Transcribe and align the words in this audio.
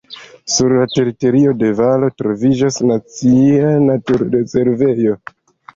Sur 0.53 0.71
la 0.77 0.87
teritorio 0.93 1.53
de 1.59 1.69
valo 1.81 2.11
troviĝas 2.23 2.81
nacia 2.93 3.77
naturrezervejo. 3.87 5.21